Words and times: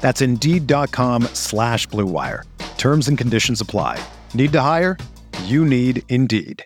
That's 0.00 0.22
Indeed.com 0.22 1.24
slash 1.34 1.86
BlueWire. 1.88 2.44
Terms 2.78 3.08
and 3.08 3.18
conditions 3.18 3.60
apply. 3.60 4.02
Need 4.32 4.52
to 4.52 4.60
hire? 4.62 4.96
You 5.44 5.64
need 5.64 6.02
Indeed. 6.08 6.64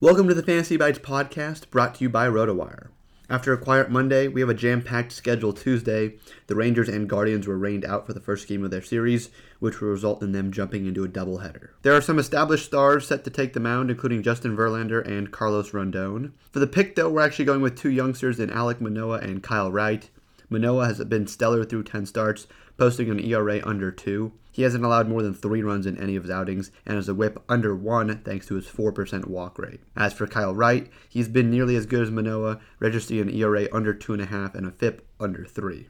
Welcome 0.00 0.28
to 0.28 0.34
the 0.34 0.42
Fantasy 0.42 0.76
Bites 0.76 0.98
podcast 0.98 1.70
brought 1.70 1.94
to 1.94 2.04
you 2.04 2.08
by 2.10 2.26
RotoWire. 2.28 2.88
After 3.30 3.54
a 3.54 3.58
quiet 3.58 3.90
Monday, 3.90 4.28
we 4.28 4.42
have 4.42 4.50
a 4.50 4.54
jam 4.54 4.82
packed 4.82 5.10
schedule 5.10 5.54
Tuesday. 5.54 6.16
The 6.46 6.54
Rangers 6.54 6.90
and 6.90 7.08
Guardians 7.08 7.46
were 7.46 7.56
rained 7.56 7.84
out 7.86 8.06
for 8.06 8.12
the 8.12 8.20
first 8.20 8.46
game 8.46 8.62
of 8.62 8.70
their 8.70 8.82
series, 8.82 9.30
which 9.60 9.80
will 9.80 9.88
result 9.88 10.22
in 10.22 10.32
them 10.32 10.52
jumping 10.52 10.84
into 10.84 11.04
a 11.04 11.08
doubleheader. 11.08 11.70
There 11.80 11.94
are 11.94 12.02
some 12.02 12.18
established 12.18 12.66
stars 12.66 13.06
set 13.06 13.24
to 13.24 13.30
take 13.30 13.54
the 13.54 13.60
mound, 13.60 13.90
including 13.90 14.22
Justin 14.22 14.54
Verlander 14.54 15.02
and 15.06 15.32
Carlos 15.32 15.70
Rodón. 15.70 16.32
For 16.52 16.58
the 16.58 16.66
pick, 16.66 16.96
though, 16.96 17.08
we're 17.08 17.22
actually 17.22 17.46
going 17.46 17.62
with 17.62 17.78
two 17.78 17.90
youngsters 17.90 18.38
in 18.38 18.50
Alek 18.50 18.82
Manoah 18.82 19.20
and 19.20 19.42
Kyle 19.42 19.72
Wright. 19.72 20.10
Manoah 20.54 20.86
has 20.86 21.02
been 21.04 21.26
stellar 21.26 21.64
through 21.64 21.82
10 21.82 22.06
starts, 22.06 22.46
posting 22.76 23.10
an 23.10 23.18
ERA 23.18 23.60
under 23.66 23.90
2. 23.90 24.32
He 24.52 24.62
hasn't 24.62 24.84
allowed 24.84 25.08
more 25.08 25.20
than 25.20 25.34
3 25.34 25.62
runs 25.62 25.84
in 25.84 25.98
any 25.98 26.14
of 26.14 26.22
his 26.22 26.30
outings 26.30 26.70
and 26.86 26.94
has 26.94 27.08
a 27.08 27.14
whip 27.14 27.42
under 27.48 27.74
1 27.74 28.22
thanks 28.22 28.46
to 28.46 28.54
his 28.54 28.66
4% 28.66 29.26
walk 29.26 29.58
rate. 29.58 29.80
As 29.96 30.12
for 30.12 30.28
Kyle 30.28 30.54
Wright, 30.54 30.88
he's 31.08 31.28
been 31.28 31.50
nearly 31.50 31.74
as 31.74 31.86
good 31.86 32.02
as 32.02 32.10
Manoah, 32.12 32.60
registering 32.78 33.22
an 33.22 33.34
ERA 33.34 33.66
under 33.72 33.92
2.5 33.92 34.54
and 34.54 34.66
a 34.66 34.70
FIP 34.70 35.04
under 35.18 35.44
3. 35.44 35.88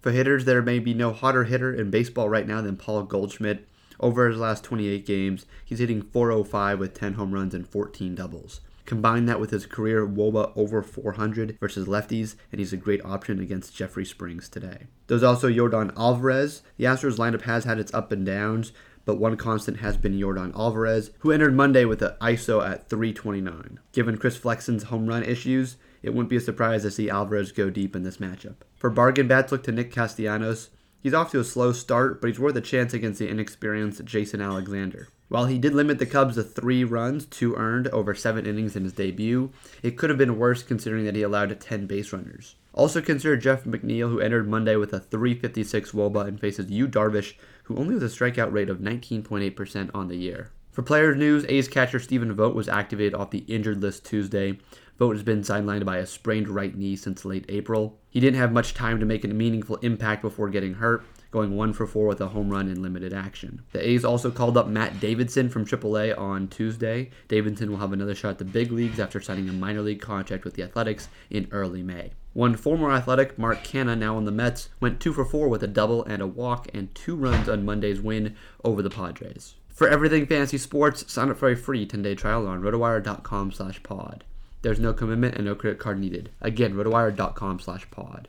For 0.00 0.12
hitters, 0.12 0.44
there 0.44 0.62
may 0.62 0.78
be 0.78 0.94
no 0.94 1.12
hotter 1.12 1.44
hitter 1.44 1.74
in 1.74 1.90
baseball 1.90 2.28
right 2.28 2.46
now 2.46 2.60
than 2.60 2.76
Paul 2.76 3.02
Goldschmidt. 3.02 3.66
Over 3.98 4.28
his 4.28 4.38
last 4.38 4.62
28 4.62 5.04
games, 5.04 5.46
he's 5.64 5.80
hitting 5.80 6.02
405 6.02 6.78
with 6.78 6.94
10 6.94 7.14
home 7.14 7.32
runs 7.32 7.52
and 7.52 7.66
14 7.66 8.14
doubles. 8.14 8.60
Combine 8.86 9.24
that 9.26 9.40
with 9.40 9.50
his 9.50 9.66
career 9.66 10.06
WOBA 10.06 10.52
over 10.56 10.82
400 10.82 11.58
versus 11.58 11.86
lefties, 11.88 12.36
and 12.52 12.58
he's 12.58 12.72
a 12.72 12.76
great 12.76 13.04
option 13.04 13.40
against 13.40 13.74
Jeffrey 13.74 14.04
Springs 14.04 14.48
today. 14.48 14.86
There's 15.06 15.22
also 15.22 15.48
Yordan 15.48 15.92
Alvarez. 15.96 16.62
The 16.76 16.84
Astros 16.84 17.16
lineup 17.16 17.42
has 17.42 17.64
had 17.64 17.78
its 17.78 17.94
up 17.94 18.12
and 18.12 18.26
downs, 18.26 18.72
but 19.04 19.16
one 19.16 19.36
constant 19.36 19.78
has 19.78 19.96
been 19.96 20.18
Yordan 20.18 20.54
Alvarez, 20.54 21.10
who 21.20 21.30
entered 21.30 21.54
Monday 21.54 21.84
with 21.84 22.02
an 22.02 22.12
ISO 22.20 22.66
at 22.66 22.88
329. 22.88 23.80
Given 23.92 24.18
Chris 24.18 24.36
Flexen's 24.36 24.84
home 24.84 25.06
run 25.06 25.22
issues, 25.22 25.76
it 26.02 26.10
wouldn't 26.10 26.28
be 26.28 26.36
a 26.36 26.40
surprise 26.40 26.82
to 26.82 26.90
see 26.90 27.08
Alvarez 27.08 27.52
go 27.52 27.70
deep 27.70 27.96
in 27.96 28.02
this 28.02 28.18
matchup. 28.18 28.56
For 28.76 28.90
bargain 28.90 29.28
bats, 29.28 29.50
look 29.50 29.62
to 29.64 29.72
Nick 29.72 29.90
Castellanos. 29.90 30.68
He's 31.04 31.12
off 31.12 31.32
to 31.32 31.40
a 31.40 31.44
slow 31.44 31.72
start, 31.72 32.22
but 32.22 32.28
he's 32.28 32.40
worth 32.40 32.56
a 32.56 32.62
chance 32.62 32.94
against 32.94 33.18
the 33.18 33.28
inexperienced 33.28 34.06
Jason 34.06 34.40
Alexander. 34.40 35.08
While 35.28 35.44
he 35.44 35.58
did 35.58 35.74
limit 35.74 35.98
the 35.98 36.06
Cubs 36.06 36.36
to 36.36 36.42
three 36.42 36.82
runs, 36.82 37.26
two 37.26 37.54
earned, 37.56 37.88
over 37.88 38.14
seven 38.14 38.46
innings 38.46 38.74
in 38.74 38.84
his 38.84 38.94
debut, 38.94 39.52
it 39.82 39.98
could 39.98 40.08
have 40.08 40.18
been 40.18 40.38
worse 40.38 40.62
considering 40.62 41.04
that 41.04 41.14
he 41.14 41.20
allowed 41.20 41.60
10 41.60 41.84
base 41.86 42.10
runners. 42.10 42.54
Also 42.72 43.02
consider 43.02 43.36
Jeff 43.36 43.64
McNeil, 43.64 44.08
who 44.08 44.18
entered 44.18 44.48
Monday 44.48 44.76
with 44.76 44.94
a 44.94 44.98
356 44.98 45.92
Woba 45.92 46.26
and 46.26 46.40
faces 46.40 46.70
Yu 46.70 46.88
Darvish, 46.88 47.34
who 47.64 47.76
only 47.76 47.92
has 47.92 48.02
a 48.02 48.06
strikeout 48.06 48.54
rate 48.54 48.70
of 48.70 48.78
19.8% 48.78 49.90
on 49.92 50.08
the 50.08 50.16
year. 50.16 50.52
For 50.72 50.82
player 50.82 51.14
news, 51.14 51.44
A's 51.50 51.68
catcher 51.68 52.00
Stephen 52.00 52.32
Vogt 52.32 52.56
was 52.56 52.68
activated 52.68 53.14
off 53.14 53.30
the 53.30 53.44
injured 53.46 53.82
list 53.82 54.06
Tuesday. 54.06 54.58
Vogt 54.98 55.16
has 55.16 55.24
been 55.24 55.40
sidelined 55.40 55.84
by 55.84 55.96
a 55.98 56.06
sprained 56.06 56.48
right 56.48 56.76
knee 56.76 56.94
since 56.94 57.24
late 57.24 57.44
April. 57.48 57.98
He 58.10 58.20
didn't 58.20 58.38
have 58.38 58.52
much 58.52 58.74
time 58.74 59.00
to 59.00 59.06
make 59.06 59.24
a 59.24 59.28
meaningful 59.28 59.76
impact 59.76 60.22
before 60.22 60.48
getting 60.48 60.74
hurt, 60.74 61.04
going 61.32 61.56
one 61.56 61.72
for 61.72 61.84
four 61.84 62.06
with 62.06 62.20
a 62.20 62.28
home 62.28 62.48
run 62.48 62.68
in 62.68 62.80
limited 62.80 63.12
action. 63.12 63.62
The 63.72 63.86
A's 63.88 64.04
also 64.04 64.30
called 64.30 64.56
up 64.56 64.68
Matt 64.68 65.00
Davidson 65.00 65.48
from 65.48 65.66
AAA 65.66 66.16
on 66.16 66.46
Tuesday. 66.46 67.10
Davidson 67.26 67.72
will 67.72 67.78
have 67.78 67.92
another 67.92 68.14
shot 68.14 68.30
at 68.30 68.38
the 68.38 68.44
big 68.44 68.70
leagues 68.70 69.00
after 69.00 69.20
signing 69.20 69.48
a 69.48 69.52
minor 69.52 69.82
league 69.82 70.00
contract 70.00 70.44
with 70.44 70.54
the 70.54 70.62
Athletics 70.62 71.08
in 71.28 71.48
early 71.50 71.82
May. 71.82 72.12
One 72.32 72.56
former 72.56 72.92
Athletic, 72.92 73.36
Mark 73.36 73.64
Canha, 73.64 73.98
now 73.98 74.16
on 74.16 74.26
the 74.26 74.32
Mets, 74.32 74.68
went 74.78 75.00
two 75.00 75.12
for 75.12 75.24
four 75.24 75.48
with 75.48 75.62
a 75.64 75.68
double 75.68 76.04
and 76.04 76.22
a 76.22 76.26
walk 76.26 76.68
and 76.72 76.94
two 76.94 77.16
runs 77.16 77.48
on 77.48 77.64
Monday's 77.64 78.00
win 78.00 78.36
over 78.62 78.80
the 78.80 78.90
Padres. 78.90 79.54
For 79.68 79.88
everything 79.88 80.26
fantasy 80.26 80.58
sports, 80.58 81.12
sign 81.12 81.30
up 81.30 81.36
for 81.36 81.50
a 81.50 81.56
free 81.56 81.84
10-day 81.84 82.14
trial 82.14 82.46
on 82.46 82.62
rotowire.com 82.62 83.50
slash 83.50 83.82
pod. 83.82 84.22
There's 84.64 84.80
no 84.80 84.94
commitment 84.94 85.34
and 85.34 85.44
no 85.44 85.54
credit 85.54 85.78
card 85.78 86.00
needed. 86.00 86.30
Again, 86.40 86.72
rotowire.com 86.72 87.60
slash 87.60 87.86
pod. 87.90 88.28